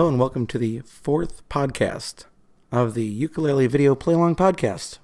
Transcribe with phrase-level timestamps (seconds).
[0.00, 2.24] Hello and welcome to the fourth podcast
[2.72, 4.96] of the Ukulele Video Playlong Podcast.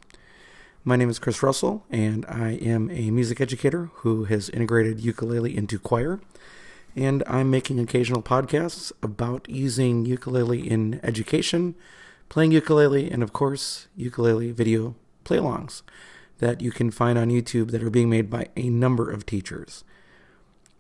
[0.85, 5.55] My name is Chris Russell, and I am a music educator who has integrated ukulele
[5.55, 6.19] into choir.
[6.97, 11.75] And I'm making occasional podcasts about using ukulele in education,
[12.31, 14.95] playing ukulele, and of course, ukulele video
[15.27, 15.83] playlongs
[16.39, 19.85] that you can find on YouTube that are being made by a number of teachers.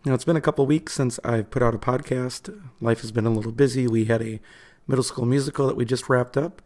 [0.04, 2.60] Now, it's been a couple weeks since I've put out a podcast.
[2.80, 3.88] Life has been a little busy.
[3.88, 4.40] We had a
[4.86, 6.62] middle school musical that we just wrapped up,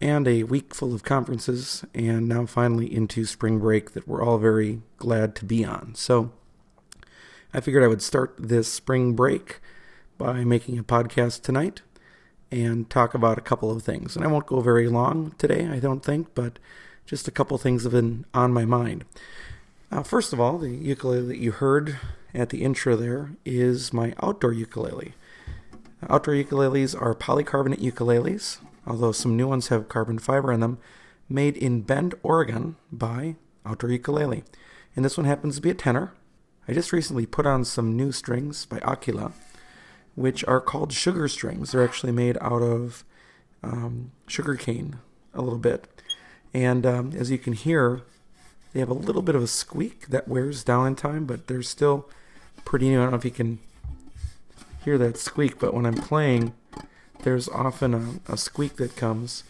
[0.00, 4.38] and a week full of conferences, and now finally into spring break that we're all
[4.38, 5.94] very glad to be on.
[5.94, 6.32] So,
[7.54, 9.60] I figured I would start this spring break
[10.18, 11.80] by making a podcast tonight
[12.50, 14.14] and talk about a couple of things.
[14.14, 16.58] And I won't go very long today, I don't think, but
[17.06, 19.04] just a couple things have been on my mind.
[19.90, 21.98] Uh, first of all, the ukulele that you heard
[22.34, 25.14] at the intro there is my outdoor ukulele.
[26.08, 30.78] Outdoor ukuleles are polycarbonate ukuleles, although some new ones have carbon fiber in them,
[31.28, 34.44] made in Bend, Oregon by Outdoor Ukulele.
[34.94, 36.12] And this one happens to be a tenor.
[36.68, 39.32] I just recently put on some new strings by Aquila,
[40.14, 41.72] which are called sugar strings.
[41.72, 43.04] They're actually made out of
[43.62, 44.98] um, sugar cane
[45.32, 45.88] a little bit.
[46.52, 48.02] And um, as you can hear,
[48.72, 51.62] they have a little bit of a squeak that wears down in time, but they're
[51.62, 52.08] still
[52.64, 53.00] pretty new.
[53.00, 53.58] I don't know if you can
[54.84, 56.54] hear that squeak, but when I'm playing,
[57.22, 59.44] there's often a, a squeak that comes,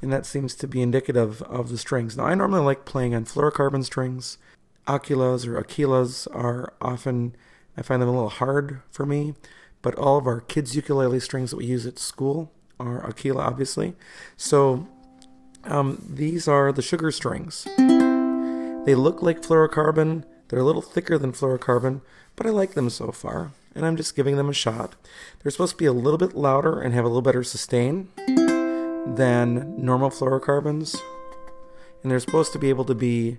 [0.00, 2.16] and that seems to be indicative of the strings.
[2.16, 4.38] Now, I normally like playing on fluorocarbon strings.
[4.86, 7.36] Aquilas or Aquilas are often,
[7.76, 9.34] I find them a little hard for me,
[9.80, 13.94] but all of our kids' ukulele strings that we use at school are Aquila, obviously.
[14.36, 14.88] So
[15.64, 17.64] um, these are the sugar strings.
[17.76, 22.02] They look like fluorocarbon, they're a little thicker than fluorocarbon,
[22.36, 24.96] but I like them so far, and I'm just giving them a shot.
[25.42, 28.10] They're supposed to be a little bit louder and have a little better sustain
[29.06, 30.94] than normal fluorocarbons,
[32.02, 33.38] and they're supposed to be able to be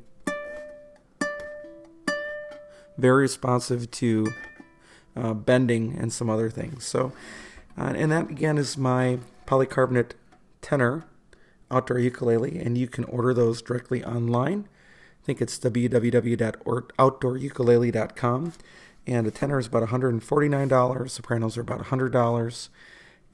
[2.97, 4.33] very responsive to
[5.15, 6.83] uh, bending and some other things.
[6.83, 7.11] So,
[7.77, 10.13] uh, and that again is my polycarbonate
[10.63, 11.05] tenor
[11.69, 14.67] outdoor ukulele, and you can order those directly online.
[15.23, 18.53] I think it's www.outdoorukulele.com.
[19.05, 21.09] And a tenor is about $149.
[21.09, 22.69] Sopranos are about $100.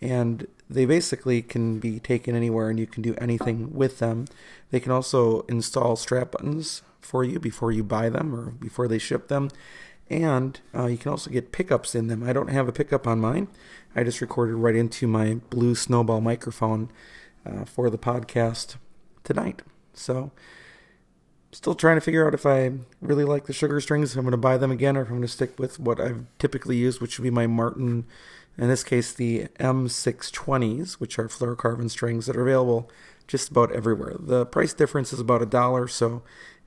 [0.01, 4.25] And they basically can be taken anywhere and you can do anything with them.
[4.69, 8.99] They can also install strap buttons for you before you buy them or before they
[8.99, 9.49] ship them.
[10.09, 12.23] And uh, you can also get pickups in them.
[12.23, 13.47] I don't have a pickup on mine.
[13.95, 16.91] I just recorded right into my blue snowball microphone
[17.45, 18.75] uh, for the podcast
[19.23, 19.61] tonight.
[19.93, 20.31] So,
[21.51, 22.71] still trying to figure out if I
[23.01, 25.21] really like the sugar strings, I'm going to buy them again, or if I'm going
[25.23, 28.05] to stick with what I've typically used, which would be my Martin,
[28.57, 32.89] in this case, the M620s, which are fluorocarbon strings that are available
[33.27, 34.15] just about everywhere.
[34.19, 36.23] The price difference is about a dollar, so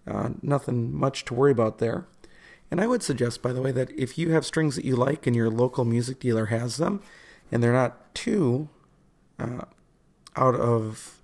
[0.06, 2.06] uh, nothing much to worry about there.
[2.70, 5.26] And I would suggest, by the way, that if you have strings that you like
[5.26, 7.02] and your local music dealer has them,
[7.50, 8.70] and they're not too
[9.38, 9.66] uh,
[10.36, 11.21] out of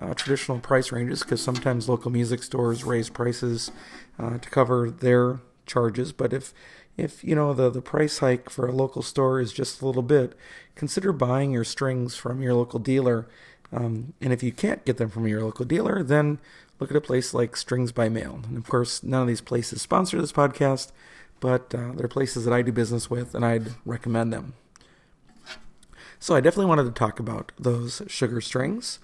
[0.00, 3.70] uh, traditional price ranges because sometimes local music stores raise prices
[4.18, 6.12] uh, to cover their charges.
[6.12, 6.52] But if
[6.96, 10.02] if you know the the price hike for a local store is just a little
[10.02, 10.36] bit,
[10.74, 13.26] consider buying your strings from your local dealer.
[13.72, 16.38] Um, and if you can't get them from your local dealer, then
[16.78, 18.40] look at a place like Strings by Mail.
[18.46, 20.92] And of course, none of these places sponsor this podcast,
[21.40, 24.54] but uh, they're places that I do business with, and I'd recommend them.
[26.18, 28.98] So I definitely wanted to talk about those sugar strings,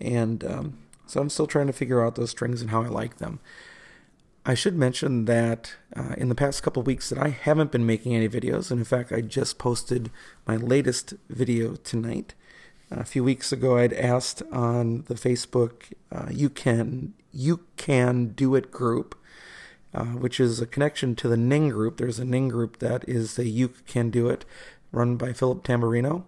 [0.00, 3.18] and um, so I'm still trying to figure out those strings and how I like
[3.18, 3.40] them.
[4.44, 8.14] I should mention that uh, in the past couple weeks that I haven't been making
[8.14, 10.10] any videos, and in fact, I just posted
[10.46, 12.34] my latest video tonight.
[12.92, 18.54] a few weeks ago, I'd asked on the Facebook uh, "You Can You Can Do
[18.54, 19.16] It" group,
[19.92, 21.96] uh, which is a connection to the Ning group.
[21.96, 24.44] There's a Ning group that is the "You Can Do It,"
[24.92, 26.24] run by Philip Tamburino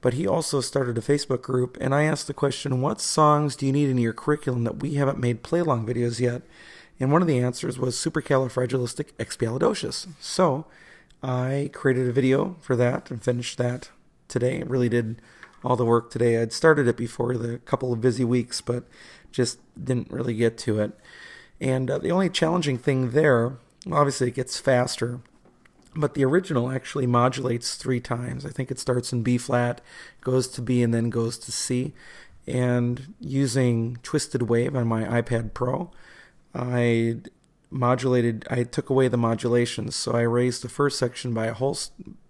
[0.00, 3.66] but he also started a Facebook group, and I asked the question, What songs do
[3.66, 6.42] you need in your curriculum that we haven't made play along videos yet?
[7.00, 10.08] And one of the answers was supercalifragilisticexpialidocious.
[10.20, 10.66] So
[11.22, 13.90] I created a video for that and finished that
[14.28, 14.58] today.
[14.58, 15.20] It really did
[15.64, 16.40] all the work today.
[16.40, 18.84] I'd started it before the couple of busy weeks, but
[19.32, 20.92] just didn't really get to it.
[21.60, 23.58] And uh, the only challenging thing there,
[23.90, 25.20] obviously, it gets faster
[25.98, 28.46] but the original actually modulates three times.
[28.46, 29.80] I think it starts in B flat,
[30.20, 31.92] goes to B, and then goes to C.
[32.46, 35.90] And using Twisted Wave on my iPad Pro,
[36.54, 37.16] I
[37.70, 38.46] modulated.
[38.48, 41.76] I took away the modulations, so I raised the first section by a whole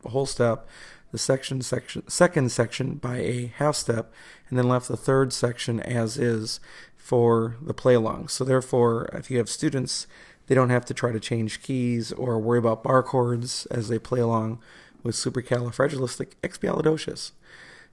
[0.06, 0.66] whole step,
[1.12, 4.12] the section section second section by a half step
[4.48, 6.58] and then left the third section as is
[6.96, 8.28] for the play along.
[8.28, 10.06] So therefore, if you have students,
[10.48, 13.98] they don't have to try to change keys or worry about bar chords as they
[13.98, 14.58] play along
[15.02, 17.32] with supercalifragilisticexpialidocious.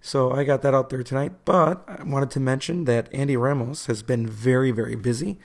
[0.01, 3.85] So I got that out there tonight, but I wanted to mention that Andy Ramos
[3.87, 5.37] has been very, very busy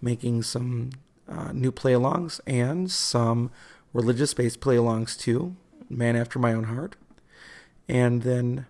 [0.00, 0.90] making some
[1.28, 3.50] uh, new play alongs and some
[3.92, 5.56] religious based play alongs too,
[5.88, 6.96] Man After My Own Heart.
[7.88, 8.66] And then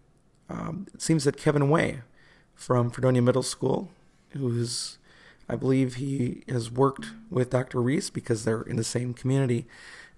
[0.49, 2.03] um, it seems that Kevin Way
[2.55, 3.91] from Fredonia Middle School,
[4.31, 4.99] who's,
[5.49, 7.81] I believe he has worked with Dr.
[7.81, 9.67] Reese because they're in the same community.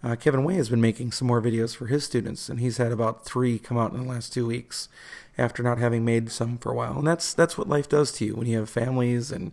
[0.03, 2.91] Uh, Kevin Way has been making some more videos for his students, and he's had
[2.91, 4.89] about three come out in the last two weeks
[5.37, 6.99] after not having made some for a while.
[6.99, 9.53] And that's that's what life does to you when you have families and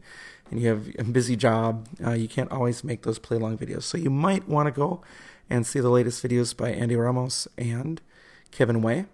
[0.49, 1.87] and you have a busy job.
[2.03, 5.01] Uh, you can't always make those play along videos, so you might want to go
[5.49, 8.01] and see the latest videos by Andy Ramos and
[8.51, 9.05] Kevin Way.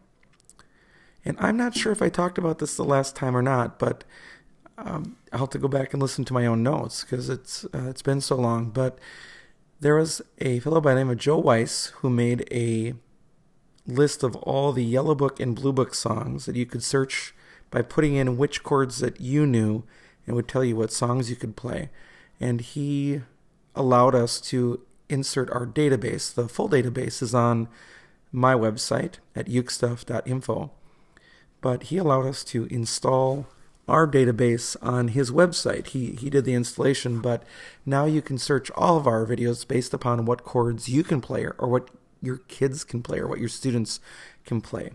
[1.25, 4.04] And I'm not sure if I talked about this the last time or not, but
[4.78, 7.88] um, I'll have to go back and listen to my own notes because it's uh,
[7.90, 8.70] it's been so long.
[8.70, 8.98] But
[9.80, 12.94] there was a fellow by the name of Joe Weiss who made a
[13.86, 17.34] list of all the Yellow Book and Blue Book songs that you could search
[17.70, 19.84] by putting in which chords that you knew
[20.25, 21.90] and would tell you what songs you could play.
[22.40, 23.22] And he
[23.76, 26.34] allowed us to insert our database.
[26.34, 27.68] The full database is on
[28.31, 30.72] my website at ukestuff.info
[31.64, 33.48] but he allowed us to install
[33.88, 35.88] our database on his website.
[35.88, 37.44] He he did the installation, but
[37.85, 41.45] now you can search all of our videos based upon what chords you can play
[41.45, 41.89] or, what
[42.21, 44.00] your kids can play or what your students
[44.45, 44.91] can play.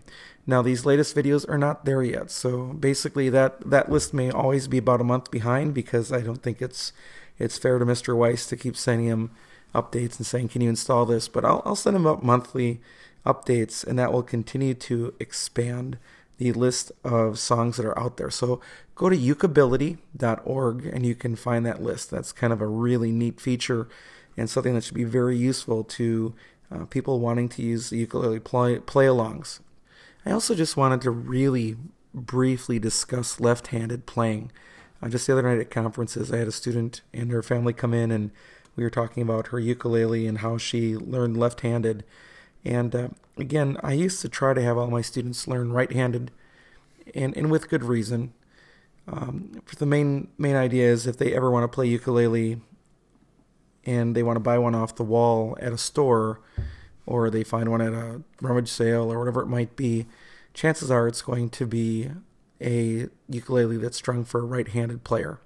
[0.47, 2.31] Now these latest videos are not there yet.
[2.31, 6.41] So basically that that list may always be about a month behind because I don't
[6.41, 6.91] think it's
[7.37, 8.17] it's fair to Mr.
[8.17, 9.31] Weiss to keep sending him
[9.75, 12.81] updates and saying, "Can you install this?" But I'll I'll send him up monthly
[13.25, 15.99] updates and that will continue to expand
[16.39, 18.31] the list of songs that are out there.
[18.31, 18.59] So
[18.95, 22.09] go to ukability.org and you can find that list.
[22.09, 23.87] That's kind of a really neat feature
[24.35, 26.33] and something that should be very useful to
[26.71, 29.59] uh, people wanting to use the ukulele play, play alongs.
[30.25, 31.75] I also just wanted to really
[32.13, 34.51] briefly discuss left handed playing.
[35.03, 37.93] Uh, just the other night at conferences, I had a student and her family come
[37.93, 38.31] in and
[38.77, 42.05] we were talking about her ukulele and how she learned left handed.
[42.65, 43.07] And uh,
[43.37, 46.31] again, I used to try to have all my students learn right-handed,
[47.15, 48.33] and and with good reason.
[49.07, 52.61] Um, the main main idea is if they ever want to play ukulele,
[53.85, 56.41] and they want to buy one off the wall at a store,
[57.05, 60.05] or they find one at a rummage sale or whatever it might be,
[60.53, 62.11] chances are it's going to be
[62.61, 65.39] a ukulele that's strung for a right-handed player.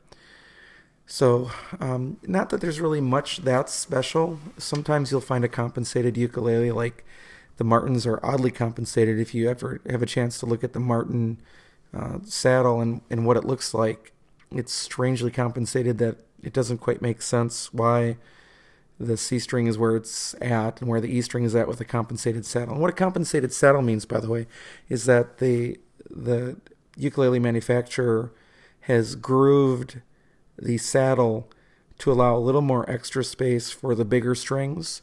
[1.13, 4.39] So, um, not that there's really much that special.
[4.57, 7.05] Sometimes you'll find a compensated ukulele, like
[7.57, 9.19] the Martins are oddly compensated.
[9.19, 11.39] If you ever have a chance to look at the Martin
[11.95, 14.11] uh, saddle and, and what it looks like,
[14.49, 18.17] it's strangely compensated that it doesn't quite make sense why
[18.99, 21.79] the C string is where it's at and where the E string is at with
[21.79, 22.73] a compensated saddle.
[22.73, 24.47] And what a compensated saddle means, by the way,
[24.89, 25.79] is that the
[26.09, 26.57] the
[26.97, 28.31] ukulele manufacturer
[28.81, 30.01] has grooved
[30.57, 31.49] the saddle
[31.99, 35.01] to allow a little more extra space for the bigger strings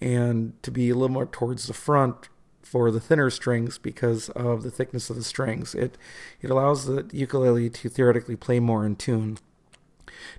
[0.00, 2.28] and to be a little more towards the front
[2.62, 5.74] for the thinner strings because of the thickness of the strings.
[5.74, 5.98] It
[6.40, 9.38] it allows the ukulele to theoretically play more in tune.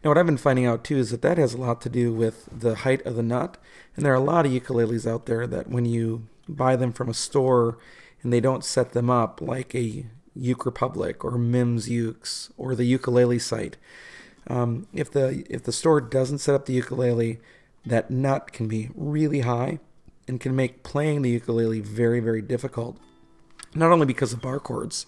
[0.04, 2.14] Now, what I've been finding out too is that that has a lot to do
[2.14, 3.58] with the height of the nut,
[3.96, 7.10] and there are a lot of ukuleles out there that when you buy them from
[7.10, 7.78] a store
[8.22, 10.06] and they don't set them up like a
[10.36, 13.78] Uke Republic or Mims Ukes or the ukulele site,
[14.48, 17.40] um, if the if the store doesn't set up the ukulele,
[17.86, 19.80] that nut can be really high
[20.28, 22.98] and can make playing the ukulele very very difficult.
[23.76, 25.06] Not only because of bar chords,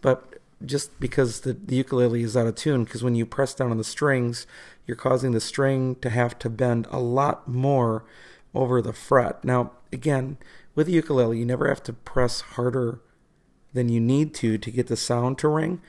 [0.00, 2.84] but just because the, the ukulele is out of tune.
[2.84, 4.46] Because when you press down on the strings,
[4.86, 8.04] you're causing the string to have to bend a lot more
[8.54, 9.44] over the fret.
[9.44, 10.38] Now, again,
[10.74, 13.00] with the ukulele, you never have to press harder
[13.74, 15.82] than you need to to get the sound to ring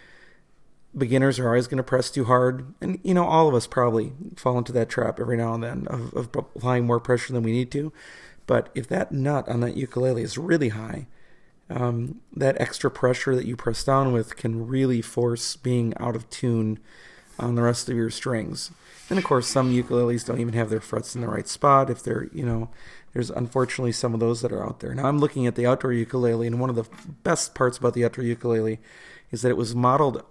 [0.98, 2.74] beginners are always going to press too hard.
[2.82, 5.88] And, you know, all of us probably fall into that trap every now and then
[5.88, 7.92] of, of applying more pressure than we need to.
[8.46, 11.08] But if that nut on that ukulele is really high,
[11.70, 16.30] um, that extra pressure that you press down with can really force being out of
[16.30, 16.80] tune
[17.39, 18.72] on the rest of your strings.
[19.10, 21.89] And of course, some ukuleles don't even have their frets in the right spot.
[21.89, 22.70] If they're, you know,
[23.13, 24.94] there's unfortunately some of those that are out there.
[24.94, 26.88] Now, I'm looking at the outdoor ukulele, and one of the
[27.24, 28.80] best parts about the outdoor ukulele
[29.32, 30.24] is that it was modeled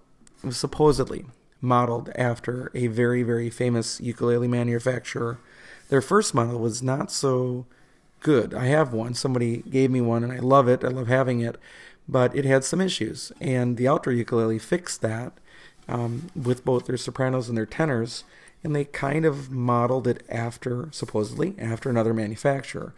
[0.53, 1.26] supposedly
[1.61, 5.38] modeled after a very, very famous ukulele manufacturer.
[5.88, 7.67] Their first model was not so
[8.21, 8.55] good.
[8.55, 9.15] I have one.
[9.15, 10.85] Somebody gave me one, and I love it.
[10.85, 11.57] I love having it,
[12.09, 15.33] but it had some issues, and the outdoor ukulele fixed that
[15.88, 18.25] um, with both their sopranos and their tenors,
[18.65, 22.95] and they kind of modeled it after, supposedly, after another manufacturer.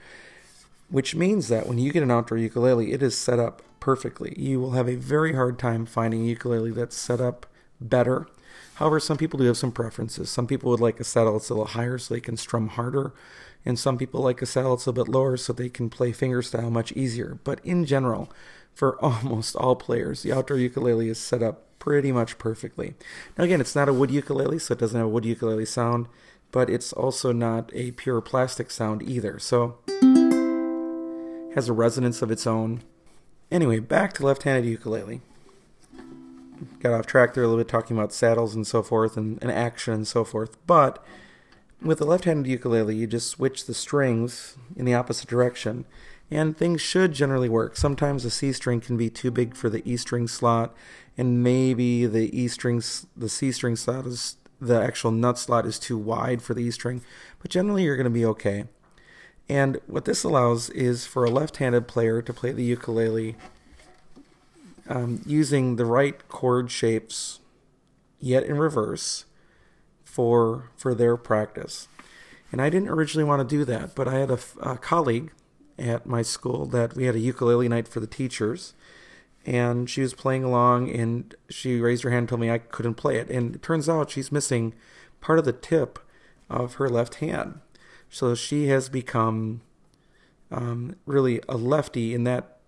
[0.91, 4.35] Which means that when you get an outdoor ukulele, it is set up perfectly.
[4.39, 7.47] You will have a very hard time finding a ukulele that's set up
[7.81, 8.27] better.
[8.75, 10.31] However, some people do have some preferences.
[10.31, 13.13] Some people would like a saddle that's a little higher so they can strum harder,
[13.65, 16.71] and some people like a saddle that's a bit lower so they can play fingerstyle
[16.71, 17.39] much easier.
[17.45, 18.31] But in general,
[18.75, 22.95] for almost all players, the outdoor ukulele is set up pretty much perfectly.
[23.37, 26.07] Now, again, it's not a wood ukulele, so it doesn't have a wood ukulele sound,
[26.51, 29.39] but it's also not a pure plastic sound either.
[29.39, 29.79] So,
[31.55, 32.83] has a resonance of its own.
[33.51, 35.21] Anyway, back to left-handed ukulele.
[36.81, 39.51] Got off track there a little bit talking about saddles and so forth and, and
[39.51, 40.57] action and so forth.
[40.67, 41.05] But
[41.81, 45.85] with the left-handed ukulele, you just switch the strings in the opposite direction
[46.31, 47.77] and things should generally work.
[47.77, 50.75] Sometimes the C string can be too big for the E string slot,
[51.17, 52.83] and maybe the E string,
[53.17, 56.71] the C string slot is the actual nut slot is too wide for the E
[56.71, 57.03] string,
[57.41, 58.65] but generally you're going to be okay.
[59.49, 63.37] And what this allows is for a left-handed player to play the ukulele
[64.89, 67.41] um, using the right chord shapes,
[68.21, 69.25] yet in reverse,
[70.05, 71.89] for for their practice.
[72.51, 75.33] And I didn't originally want to do that, but I had a, a colleague
[75.79, 78.75] at my school that we had a ukulele night for the teachers
[79.49, 82.95] and she was playing along and she raised her hand and told me I couldn't
[82.95, 83.31] play it.
[83.31, 84.75] And it turns out she's missing
[85.21, 85.99] part of the tip
[86.51, 87.61] of her left hand.
[88.11, 89.61] So she has become
[90.51, 92.59] um, really a lefty in that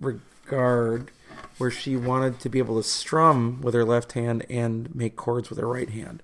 [0.00, 1.10] regard,
[1.58, 5.48] where she wanted to be able to strum with her left hand and make chords
[5.48, 6.22] with her right hand.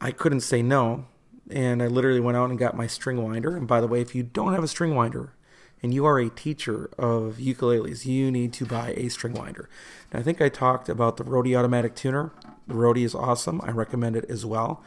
[0.00, 1.06] I couldn't say no
[1.50, 3.56] and I literally went out and got my string winder.
[3.56, 5.34] And by the way, if you don't have a string winder
[5.82, 9.68] and you are a teacher of ukuleles, you need to buy a string winder.
[10.12, 12.32] I think I talked about the Roadie automatic tuner.
[12.66, 13.60] The Roadie is awesome.
[13.64, 14.82] I recommend it as well.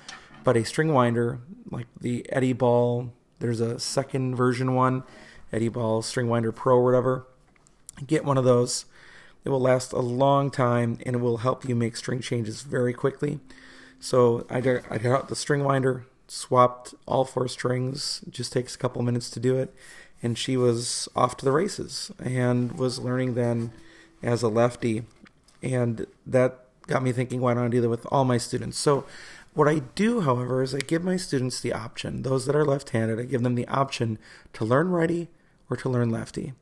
[0.46, 1.40] But a string winder,
[1.72, 5.04] like the Ernie Ball, there's a second version one,
[5.52, 7.26] Ernie Ball String Winder Pro or whatever.
[8.06, 8.86] Get one of those.
[9.44, 12.94] It will last a long time and it will help you make string changes very
[12.94, 13.40] quickly.
[14.00, 18.22] So I got, I got the string winder, swapped all four strings.
[18.30, 19.74] Just takes a couple minutes to do it.
[20.22, 23.72] And she was off to the races and was learning then
[24.22, 25.06] as a lefty.
[25.64, 28.78] And that got me thinking, why don't I do that with all my students?
[28.78, 29.06] So,
[29.56, 32.92] what I do, however, is I give my students the option, those that are left
[32.92, 34.20] handed, I give them the option
[34.54, 35.30] to learn righty
[35.70, 36.54] or to learn lefty.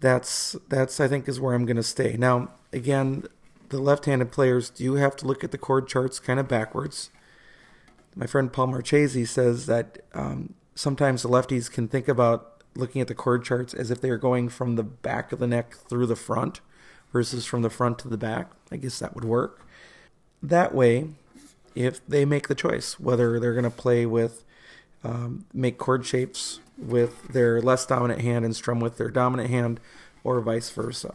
[0.00, 2.16] That's, that's I think, is where I'm going to stay.
[2.18, 3.24] Now, again,
[3.70, 7.10] the left handed players do have to look at the chord charts kind of backwards
[8.16, 13.08] my friend Paul Marchese says that um, sometimes the lefties can think about looking at
[13.08, 16.06] the chord charts as if they are going from the back of the neck through
[16.06, 16.60] the front
[17.12, 18.50] versus from the front to the back.
[18.70, 19.66] I guess that would work.
[20.42, 21.08] That way,
[21.74, 24.44] if they make the choice whether they're going to play with,
[25.02, 29.80] um, make chord shapes with their less dominant hand and strum with their dominant hand,
[30.22, 31.14] or vice versa.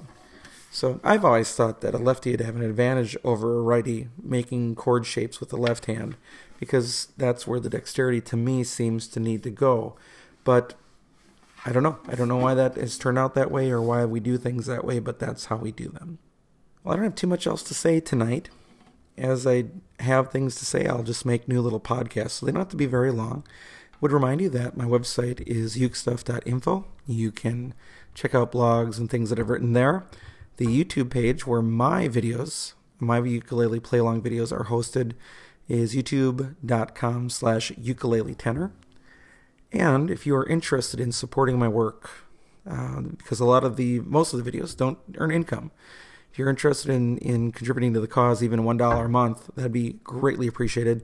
[0.72, 4.76] So I've always thought that a lefty would have an advantage over a righty making
[4.76, 6.16] chord shapes with the left hand
[6.60, 9.96] because that's where the dexterity to me seems to need to go.
[10.44, 10.76] But
[11.66, 11.98] I don't know.
[12.08, 14.68] I don't know why that has turned out that way or why we do things
[14.68, 16.20] that way, but that's how we do them.
[16.84, 18.50] Well, I don't have too much else to say tonight.
[19.20, 19.66] As I
[20.00, 22.78] have things to say, I'll just make new little podcasts, so they don't have to
[22.78, 23.44] be very long.
[24.02, 26.86] Would remind you that my website is ukestuff.info.
[27.06, 27.74] You can
[28.14, 30.06] check out blogs and things that I've written there.
[30.56, 35.14] The YouTube page where my videos, my ukulele play along videos, are hosted
[35.68, 38.72] is youtube.com slash ukulele tenor.
[39.72, 42.10] And if you are interested in supporting my work,
[42.70, 45.72] uh, because a lot of the, most of the videos don't earn income,
[46.32, 50.00] if you're interested in, in contributing to the cause, even $1 a month, that'd be
[50.04, 51.04] greatly appreciated.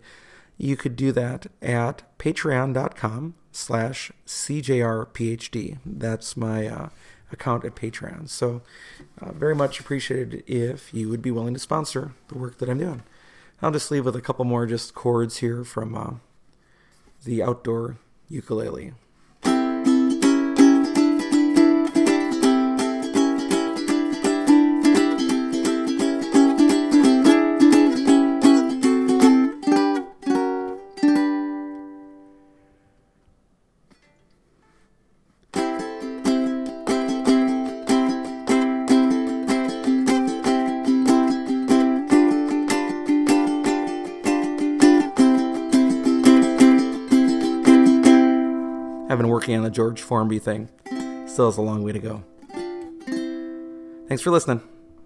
[0.58, 5.78] You could do that at patreon.com slash cjrphd.
[5.86, 6.90] That's my uh,
[7.32, 8.30] account at Patreon.
[8.30, 8.62] So
[9.22, 12.80] uh, very much appreciated if you would be willing to sponsor the work that I'm
[12.80, 13.04] doing.
[13.62, 16.14] I'll just leave with a couple more just chords here from uh,
[17.24, 17.98] the outdoor
[18.30, 18.94] ukulele.
[49.66, 50.70] The George Formby thing.
[51.28, 52.24] Still has a long way to go.
[54.08, 54.75] Thanks for listening.